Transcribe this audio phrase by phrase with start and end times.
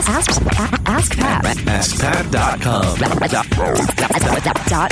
[0.00, 1.44] Ask, ask, ask Pat.
[1.44, 2.30] AskPat.com.
[2.30, 2.58] Dot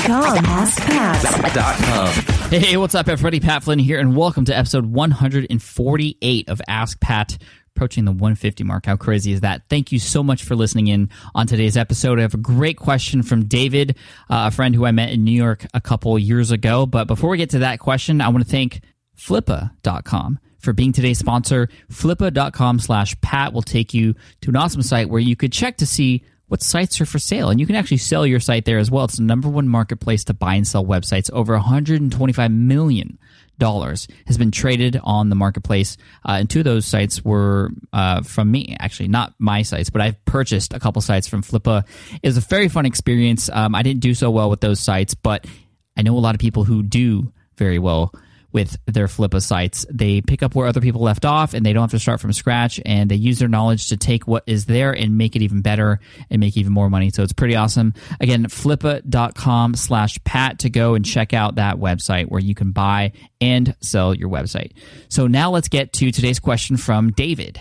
[0.00, 0.44] com.
[0.44, 1.54] Ask Pat.
[1.54, 2.08] Dot com.
[2.50, 3.40] Hey, what's up, everybody?
[3.40, 7.38] Pat Flynn here, and welcome to episode 148 of Ask Pat,
[7.74, 8.84] approaching the 150 mark.
[8.84, 9.62] How crazy is that?
[9.70, 12.18] Thank you so much for listening in on today's episode.
[12.18, 13.96] I have a great question from David,
[14.28, 16.84] uh, a friend who I met in New York a couple years ago.
[16.84, 18.82] But before we get to that question, I want to thank
[19.16, 21.68] Flippa.com for being today's sponsor.
[21.90, 25.86] Flippa.com slash Pat will take you to an awesome site where you could check to
[25.86, 27.50] see what sites are for sale.
[27.50, 29.04] And you can actually sell your site there as well.
[29.04, 31.30] It's the number one marketplace to buy and sell websites.
[31.30, 33.18] Over 125 million
[33.58, 35.96] dollars has been traded on the marketplace.
[36.24, 40.00] Uh, and two of those sites were uh, from me, actually, not my sites, but
[40.00, 41.84] I've purchased a couple sites from Flippa.
[42.22, 43.50] It was a very fun experience.
[43.52, 45.46] Um, I didn't do so well with those sites, but
[45.96, 48.14] I know a lot of people who do very well
[48.52, 49.86] with their Flippa sites.
[49.90, 52.32] They pick up where other people left off and they don't have to start from
[52.32, 55.60] scratch and they use their knowledge to take what is there and make it even
[55.60, 57.10] better and make even more money.
[57.10, 57.94] So it's pretty awesome.
[58.20, 63.12] Again, flippa.com slash pat to go and check out that website where you can buy
[63.40, 64.72] and sell your website.
[65.08, 67.60] So now let's get to today's question from David.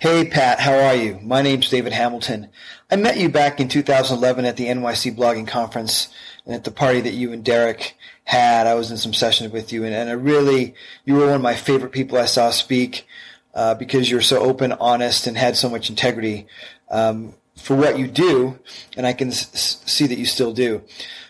[0.00, 1.18] Hey, Pat, how are you?
[1.22, 2.48] My name's David Hamilton.
[2.90, 6.08] I met you back in 2011 at the NYC Blogging Conference
[6.46, 8.66] and at the party that you and Derek had.
[8.68, 11.42] I was in some sessions with you, and, and I really, you were one of
[11.42, 13.06] my favorite people I saw speak
[13.54, 16.46] uh, because you're so open, honest, and had so much integrity
[16.90, 18.58] um, for what you do,
[18.96, 20.82] and I can s- see that you still do.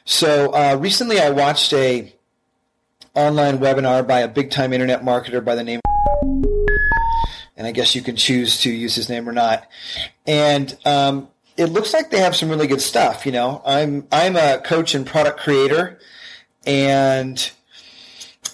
[0.04, 2.12] So uh, recently, I watched a
[3.14, 5.80] online webinar by a big time internet marketer by the name
[7.62, 9.68] and I guess you can choose to use his name or not.
[10.26, 13.24] And um, it looks like they have some really good stuff.
[13.24, 16.00] You know, I'm I'm a coach and product creator,
[16.66, 17.52] and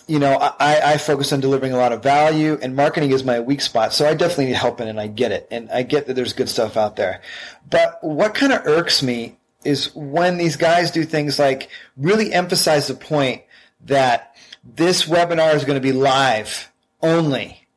[0.06, 3.40] you know I, I focus on delivering a lot of value, and marketing is my
[3.40, 3.94] weak spot.
[3.94, 6.34] So I definitely need help in, and I get it, and I get that there's
[6.34, 7.22] good stuff out there.
[7.70, 12.88] But what kind of irks me is when these guys do things like really emphasize
[12.88, 13.42] the point
[13.86, 16.70] that this webinar is going to be live
[17.00, 17.67] only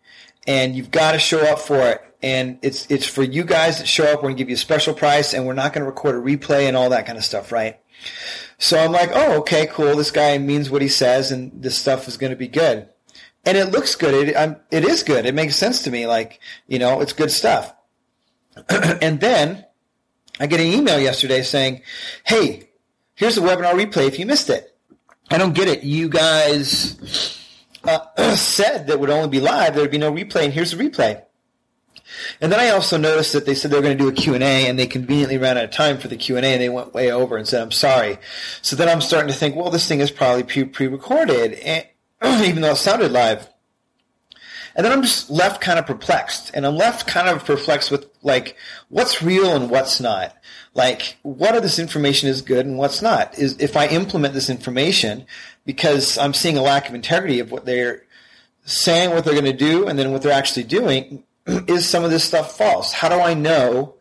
[0.48, 2.02] and you've got to show up for it.
[2.24, 4.18] And it's it's for you guys that show up.
[4.22, 6.78] We're gonna give you a special price, and we're not gonna record a replay and
[6.78, 7.80] all that kind of stuff, right?
[8.60, 9.96] So I'm like, oh, okay, cool.
[9.96, 12.88] This guy means what he says, and this stuff is gonna be good.
[13.44, 14.30] And it looks good.
[14.30, 15.26] It I'm, it is good.
[15.26, 16.06] It makes sense to me.
[16.06, 17.74] Like you know, it's good stuff.
[18.70, 19.66] and then
[20.40, 21.82] I get an email yesterday saying,
[22.24, 22.70] hey,
[23.16, 24.76] here's the webinar replay if you missed it.
[25.32, 25.84] I don't get it.
[25.84, 27.41] You guys
[27.84, 30.78] uh, said that would only be live, there would be no replay, and here's the
[30.78, 31.24] replay.
[32.42, 34.68] And then I also noticed that they said they were going to do a Q&A,
[34.68, 37.38] and they conveniently ran out of time for the Q&A, and they went way over
[37.38, 38.18] and said, I'm sorry.
[38.62, 41.88] So then I'm starting to think, well, this thing is probably pre-recorded, and,
[42.46, 43.48] even though it sounded live.
[44.76, 48.08] And then I'm just left kind of perplexed, and I'm left kind of perplexed with,
[48.24, 48.56] like,
[48.90, 50.36] what's real and what's not.
[50.74, 53.38] Like, what of this information is good and what's not?
[53.38, 55.26] Is If I implement this information,
[55.66, 58.04] because I'm seeing a lack of integrity of what they're
[58.66, 61.24] saying, what they're going to do, and then what they're actually doing.
[61.68, 62.94] Is some of this stuff false?
[62.94, 63.96] How do I know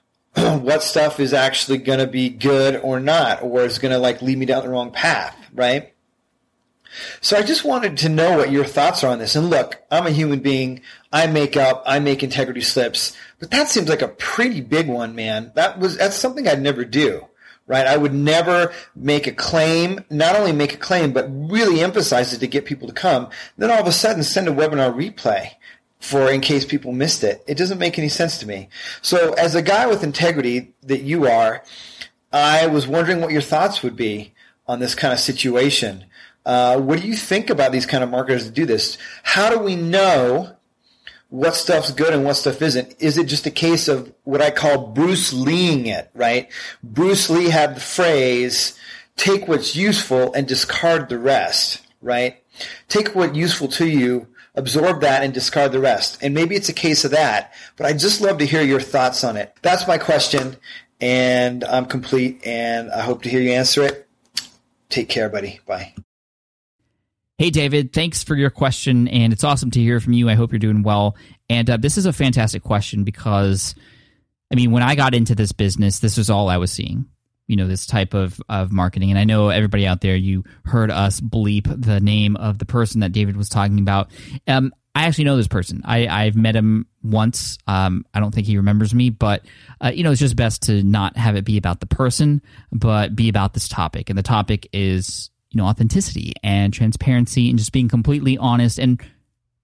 [0.34, 4.22] what stuff is actually going to be good or not, or is going to like
[4.22, 5.92] lead me down the wrong path, right?
[7.20, 9.36] So I just wanted to know what your thoughts are on this.
[9.36, 10.82] And look, I'm a human being.
[11.12, 15.14] I make up, I make integrity slips, but that seems like a pretty big one,
[15.14, 15.52] man.
[15.54, 17.26] That was that's something I'd never do
[17.70, 17.86] right?
[17.86, 22.40] I would never make a claim, not only make a claim, but really emphasize it
[22.40, 23.28] to get people to come.
[23.58, 25.52] Then all of a sudden send a webinar replay
[26.00, 27.44] for in case people missed it.
[27.46, 28.68] It doesn't make any sense to me.
[29.02, 31.62] So as a guy with integrity that you are,
[32.32, 34.32] I was wondering what your thoughts would be
[34.66, 36.06] on this kind of situation.
[36.44, 38.98] Uh, what do you think about these kind of marketers that do this?
[39.22, 40.56] How do we know
[41.30, 42.96] what stuff's good and what stuff isn't.
[42.98, 46.50] Is it just a case of what I call Bruce Leeing it, right?
[46.82, 48.78] Bruce Lee had the phrase,
[49.16, 52.42] take what's useful and discard the rest, right?
[52.88, 56.18] Take what's useful to you, absorb that and discard the rest.
[56.20, 59.22] And maybe it's a case of that, but I'd just love to hear your thoughts
[59.22, 59.56] on it.
[59.62, 60.56] That's my question
[61.00, 64.08] and I'm complete and I hope to hear you answer it.
[64.88, 65.60] Take care, buddy.
[65.64, 65.94] Bye.
[67.40, 70.28] Hey, David, thanks for your question, and it's awesome to hear from you.
[70.28, 71.16] I hope you're doing well.
[71.48, 73.74] And uh, this is a fantastic question because,
[74.52, 77.06] I mean, when I got into this business, this was all I was seeing.
[77.46, 79.08] You know, this type of, of marketing.
[79.08, 83.00] And I know everybody out there, you heard us bleep the name of the person
[83.00, 84.10] that David was talking about.
[84.46, 85.80] Um, I actually know this person.
[85.86, 87.56] I, I've met him once.
[87.66, 89.46] Um, I don't think he remembers me, but
[89.82, 93.16] uh, you know, it's just best to not have it be about the person, but
[93.16, 94.10] be about this topic.
[94.10, 99.02] And the topic is you know authenticity and transparency and just being completely honest and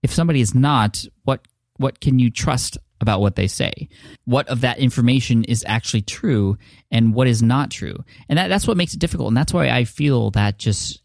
[0.03, 1.47] if somebody is not what
[1.79, 3.89] what can you trust about what they say.
[4.25, 6.57] What of that information is actually true
[6.91, 8.05] and what is not true.
[8.29, 9.29] And that, that's what makes it difficult.
[9.29, 11.03] And that's why I feel that just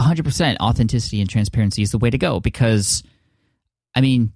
[0.00, 3.02] 100% authenticity and transparency is the way to go because,
[3.94, 4.32] I mean,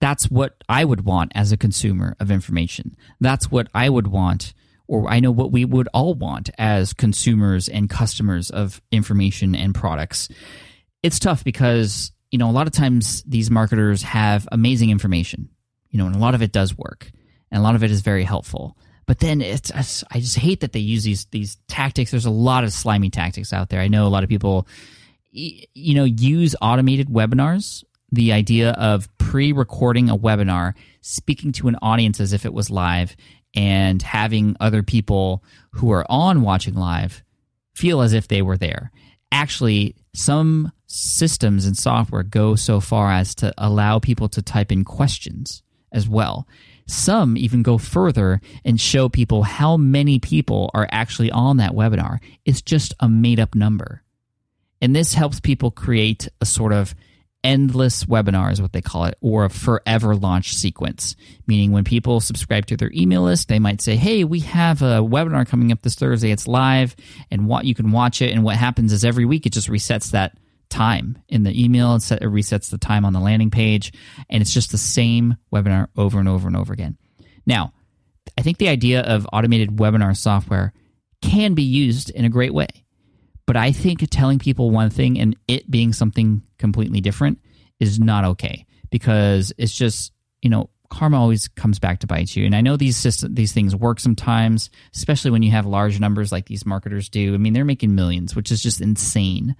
[0.00, 2.96] that's what I would want as a consumer of information.
[3.20, 4.54] That's what I would want,
[4.92, 9.74] or I know what we would all want as consumers and customers of information and
[9.74, 10.28] products.
[11.02, 15.48] It's tough because, you know, a lot of times these marketers have amazing information,
[15.88, 17.10] you know, and a lot of it does work
[17.50, 18.76] and a lot of it is very helpful.
[19.06, 19.72] But then it's
[20.10, 22.10] I just hate that they use these these tactics.
[22.10, 23.80] There's a lot of slimy tactics out there.
[23.80, 24.66] I know a lot of people
[25.30, 32.20] you know use automated webinars the idea of pre-recording a webinar speaking to an audience
[32.20, 33.16] as if it was live
[33.54, 37.22] and having other people who are on watching live
[37.74, 38.90] feel as if they were there
[39.30, 44.84] actually some systems and software go so far as to allow people to type in
[44.84, 46.46] questions as well
[46.86, 52.18] some even go further and show people how many people are actually on that webinar.
[52.44, 54.02] It's just a made up number.
[54.80, 56.94] And this helps people create a sort of
[57.44, 61.16] endless webinar, is what they call it, or a forever launch sequence.
[61.46, 65.00] Meaning, when people subscribe to their email list, they might say, Hey, we have a
[65.00, 66.30] webinar coming up this Thursday.
[66.30, 66.96] It's live,
[67.30, 68.32] and what you can watch it.
[68.32, 70.36] And what happens is every week it just resets that
[70.68, 71.94] time in the email.
[71.94, 73.92] It, it resets the time on the landing page,
[74.28, 76.96] and it's just the same webinar over and over and over again.
[77.46, 77.72] Now,
[78.38, 80.72] I think the idea of automated webinar software
[81.20, 82.68] can be used in a great way,
[83.52, 87.38] but I think telling people one thing and it being something completely different
[87.80, 90.10] is not okay because it's just
[90.40, 92.46] you know karma always comes back to bite you.
[92.46, 96.32] And I know these system, these things work sometimes, especially when you have large numbers
[96.32, 97.34] like these marketers do.
[97.34, 99.54] I mean, they're making millions, which is just insane.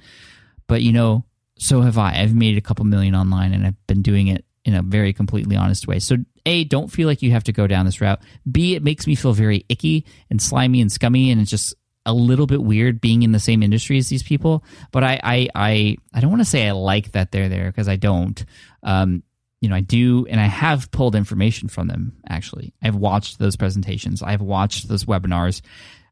[0.68, 1.26] But you know,
[1.58, 2.18] so have I.
[2.18, 5.56] I've made a couple million online and I've been doing it in a very completely
[5.56, 5.98] honest way.
[5.98, 6.16] So
[6.46, 8.22] A, don't feel like you have to go down this route.
[8.50, 11.74] B, it makes me feel very icky and slimy and scummy and it's just
[12.04, 14.64] a little bit weird being in the same industry as these people.
[14.90, 17.88] But I I I, I don't want to say I like that they're there because
[17.88, 18.44] I don't.
[18.82, 19.22] Um,
[19.60, 22.16] you know, I do, and I have pulled information from them.
[22.28, 24.20] Actually, I've watched those presentations.
[24.20, 25.62] I've watched those webinars.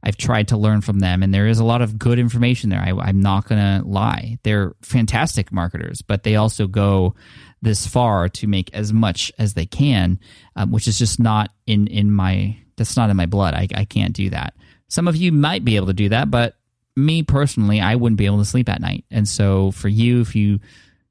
[0.05, 2.81] I've tried to learn from them, and there is a lot of good information there.
[2.81, 7.17] I, am not going to lie; they're fantastic marketers, but they also go
[7.61, 10.21] this far to make as much as they can,
[10.55, 13.55] um, which is just not in in my that's not in my blood.
[13.55, 14.55] I, I can't do that.
[14.91, 16.57] Some of you might be able to do that, but
[16.97, 19.05] me personally, I wouldn't be able to sleep at night.
[19.11, 20.61] And so, for you, if you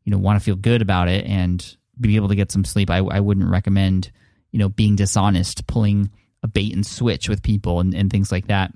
[0.04, 2.92] you know want to feel good about it and be able to get some sleep,
[2.92, 4.12] I, I wouldn't recommend
[4.52, 6.12] you know being dishonest, pulling
[6.44, 8.74] a bait and switch with people and, and things like that.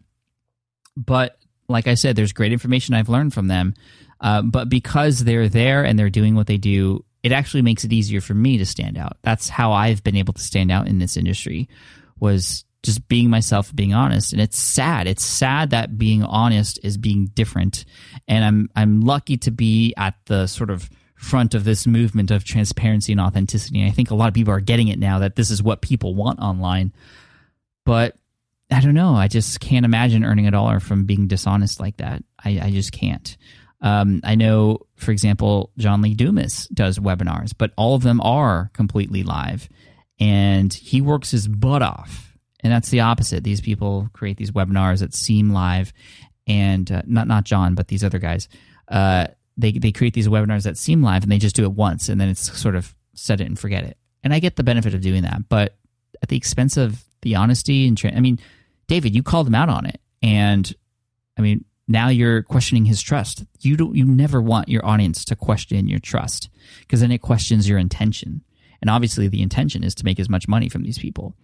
[0.98, 3.74] But like I said, there's great information I've learned from them.
[4.20, 7.94] Uh, but because they're there and they're doing what they do, it actually makes it
[7.94, 9.18] easier for me to stand out.
[9.22, 11.70] That's how I've been able to stand out in this industry
[12.20, 14.34] was just being myself, being honest.
[14.34, 15.08] And it's sad.
[15.08, 17.86] It's sad that being honest is being different.
[18.28, 22.44] And I'm I'm lucky to be at the sort of front of this movement of
[22.44, 23.80] transparency and authenticity.
[23.80, 25.82] And I think a lot of people are getting it now that this is what
[25.82, 26.94] people want online.
[27.86, 28.18] But
[28.70, 29.16] I don't know.
[29.16, 32.24] I just can't imagine earning a dollar from being dishonest like that.
[32.44, 33.38] I, I just can't.
[33.82, 38.72] Um, I know, for example, John Lee Dumas does webinars, but all of them are
[38.74, 39.68] completely live,
[40.20, 42.33] and he works his butt off.
[42.64, 43.44] And that's the opposite.
[43.44, 45.92] These people create these webinars that seem live,
[46.48, 48.48] and uh, not not John, but these other guys.
[48.88, 49.28] Uh,
[49.58, 52.20] they they create these webinars that seem live, and they just do it once, and
[52.20, 53.98] then it's sort of set it and forget it.
[54.24, 55.76] And I get the benefit of doing that, but
[56.22, 58.40] at the expense of the honesty and tra- I mean,
[58.88, 60.74] David, you called him out on it, and
[61.38, 63.44] I mean, now you're questioning his trust.
[63.60, 63.96] You don't.
[63.96, 68.42] You never want your audience to question your trust because then it questions your intention.
[68.82, 71.36] And obviously, the intention is to make as much money from these people.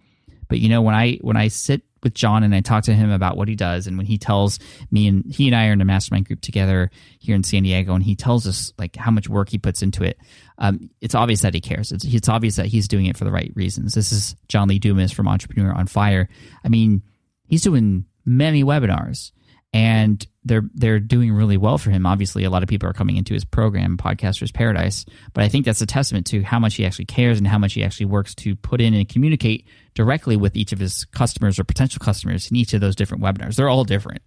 [0.50, 3.10] But you know, when I when I sit with John and I talk to him
[3.10, 4.58] about what he does, and when he tells
[4.90, 7.94] me and he and I are in a mastermind group together here in San Diego,
[7.94, 10.18] and he tells us like how much work he puts into it,
[10.58, 11.92] um, it's obvious that he cares.
[11.92, 13.94] It's, it's obvious that he's doing it for the right reasons.
[13.94, 16.28] This is John Lee Dumas from Entrepreneur on Fire.
[16.64, 17.02] I mean,
[17.46, 19.32] he's doing many webinars
[19.72, 22.06] and they're they're doing really well for him.
[22.06, 25.04] Obviously, a lot of people are coming into his program, Podcasters Paradise.
[25.32, 27.74] But I think that's a testament to how much he actually cares and how much
[27.74, 31.64] he actually works to put in and communicate directly with each of his customers or
[31.64, 33.56] potential customers in each of those different webinars.
[33.56, 34.22] They're all different.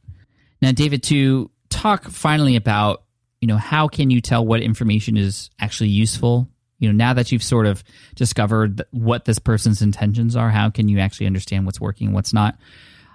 [0.61, 3.03] Now, David, to talk finally about
[3.41, 6.47] you know how can you tell what information is actually useful
[6.79, 7.83] you know now that you've sort of
[8.15, 12.31] discovered what this person's intentions are how can you actually understand what's working and what's
[12.31, 12.55] not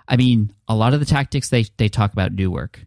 [0.08, 2.84] I mean, a lot of the tactics they, they talk about do work.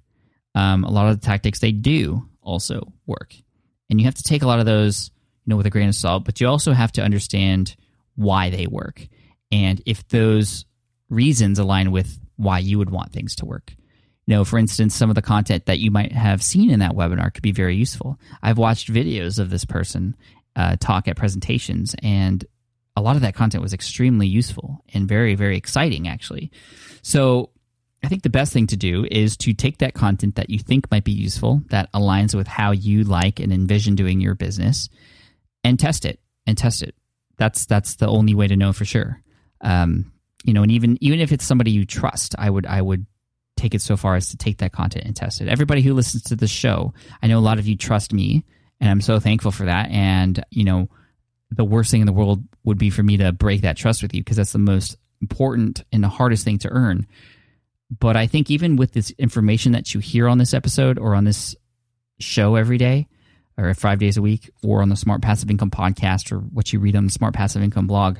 [0.56, 3.34] Um, a lot of the tactics they do also work.
[3.90, 5.12] And you have to take a lot of those,
[5.46, 7.76] you know, with a grain of salt, but you also have to understand
[8.16, 9.08] why they work
[9.52, 10.66] and if those
[11.10, 13.74] reasons align with why you would want things to work.
[14.28, 16.94] You know, for instance, some of the content that you might have seen in that
[16.94, 18.20] webinar could be very useful.
[18.42, 20.16] I've watched videos of this person
[20.56, 22.46] uh, talk at presentations, and
[23.02, 26.52] a lot of that content was extremely useful and very, very exciting, actually.
[27.02, 27.50] So,
[28.04, 30.90] I think the best thing to do is to take that content that you think
[30.90, 34.90] might be useful, that aligns with how you like and envision doing your business,
[35.64, 36.96] and test it and test it.
[37.38, 39.22] That's that's the only way to know for sure.
[39.62, 40.12] Um,
[40.44, 43.06] you know, and even even if it's somebody you trust, I would I would
[43.56, 45.48] take it so far as to take that content and test it.
[45.48, 48.46] Everybody who listens to the show, I know a lot of you trust me,
[48.80, 49.92] and I'm so thankful for that.
[49.92, 50.90] And you know,
[51.52, 54.14] the worst thing in the world would be for me to break that trust with
[54.14, 57.08] you because that's the most important and the hardest thing to earn.
[58.00, 61.26] But I think even with this information that you hear on this episode or on
[61.26, 61.56] this
[62.20, 63.08] show every day,
[63.58, 66.80] or five days a week, or on the Smart Passive Income podcast, or what you
[66.80, 68.18] read on the Smart Passive Income blog,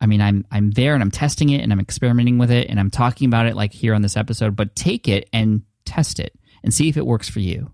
[0.00, 2.78] I mean, I'm I'm there and I'm testing it and I'm experimenting with it and
[2.78, 4.54] I'm talking about it like here on this episode.
[4.54, 7.72] But take it and test it and see if it works for you.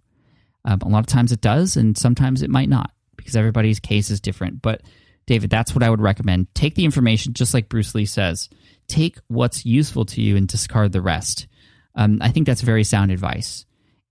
[0.65, 4.11] Um, a lot of times it does, and sometimes it might not because everybody's case
[4.11, 4.63] is different.
[4.63, 4.83] But
[5.27, 6.55] David, that's what I would recommend.
[6.55, 8.49] Take the information, just like Bruce Lee says.
[8.89, 11.47] Take what's useful to you and discard the rest.
[11.95, 13.65] Um, I think that's very sound advice.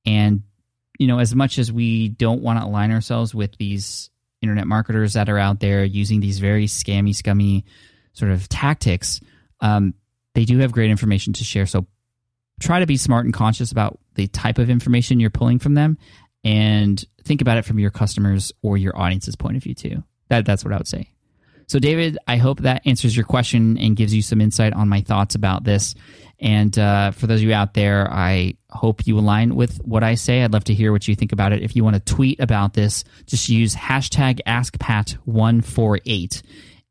[0.06, 0.44] And
[1.00, 4.10] you know, as much as we don't want to align ourselves with these
[4.42, 7.66] internet marketers that are out there using these very scammy, scummy
[8.14, 9.20] sort of tactics,
[9.62, 9.94] um,
[10.36, 11.66] they do have great information to share.
[11.66, 11.88] So
[12.60, 15.98] try to be smart and conscious about the type of information you're pulling from them
[16.44, 20.04] and think about it from your customers or your audience's point of view too.
[20.34, 21.10] That that's what I would say.
[21.68, 25.02] So David, I hope that answers your question and gives you some insight on my
[25.02, 25.96] thoughts about this.
[26.40, 30.16] And uh, for those of you out there, I hope you align with what I
[30.16, 30.44] say.
[30.44, 31.62] I'd love to hear what you think about it.
[31.62, 36.42] If you want to tweet about this, just use hashtag AskPat148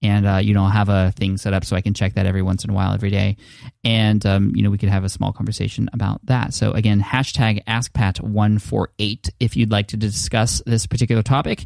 [0.03, 2.27] and uh, you know I'll have a thing set up so I can check that
[2.27, 3.37] every once in a while, every day,
[3.85, 6.55] and um, you know we could have a small conversation about that.
[6.55, 11.65] So again, hashtag AskPat148 if you'd like to discuss this particular topic.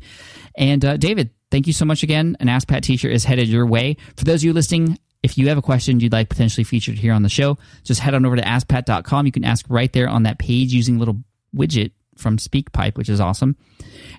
[0.55, 2.37] And uh, David, thank you so much again.
[2.41, 3.97] An Ask Pat T-shirt is headed your way.
[4.17, 4.99] For those of you listening.
[5.23, 8.15] If you have a question you'd like potentially featured here on the show, just head
[8.15, 9.27] on over to askpat.com.
[9.27, 11.17] You can ask right there on that page using a little
[11.57, 13.57] widget from SpeakPipe, which is awesome.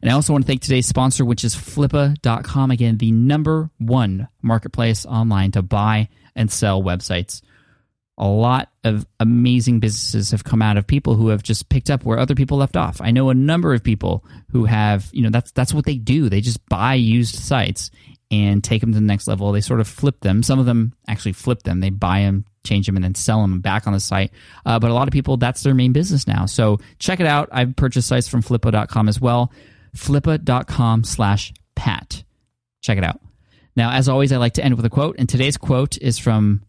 [0.01, 2.71] And I also want to thank today's sponsor, which is Flippa.com.
[2.71, 7.41] Again, the number one marketplace online to buy and sell websites.
[8.17, 12.03] A lot of amazing businesses have come out of people who have just picked up
[12.03, 12.99] where other people left off.
[12.99, 16.27] I know a number of people who have, you know, that's that's what they do.
[16.29, 17.91] They just buy used sites
[18.29, 19.51] and take them to the next level.
[19.51, 20.43] They sort of flip them.
[20.43, 21.79] Some of them actually flip them.
[21.79, 24.31] They buy them, change them, and then sell them back on the site.
[24.65, 26.45] Uh, but a lot of people, that's their main business now.
[26.45, 27.49] So check it out.
[27.51, 29.51] I've purchased sites from Flippa.com as well.
[29.95, 32.23] Flippa.com slash Pat.
[32.81, 33.21] Check it out.
[33.75, 36.63] Now, as always, I like to end with a quote, and today's quote is from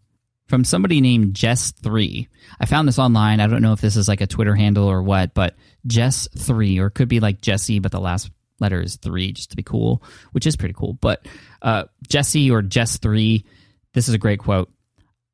[0.49, 2.27] from somebody named Jess3.
[2.59, 3.39] I found this online.
[3.39, 5.55] I don't know if this is like a Twitter handle or what, but
[5.87, 9.55] Jess3, or it could be like Jesse, but the last letter is three, just to
[9.55, 10.93] be cool, which is pretty cool.
[10.93, 11.27] But
[11.61, 13.45] uh, Jesse or Jess3,
[13.93, 14.71] this is a great quote.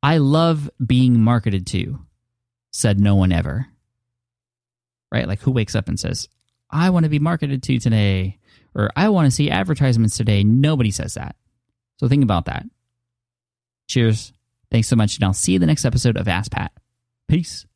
[0.02, 1.98] I love being marketed to,
[2.70, 3.66] said no one ever.
[5.10, 5.26] Right?
[5.26, 6.28] Like, who wakes up and says,
[6.70, 8.38] I want to be marketed to today,
[8.74, 10.44] or I want to see advertisements today?
[10.44, 11.36] Nobody says that.
[11.98, 12.66] So think about that.
[13.88, 14.32] Cheers.
[14.70, 16.72] Thanks so much, and I'll see you in the next episode of Ask Pat.
[17.28, 17.66] Peace.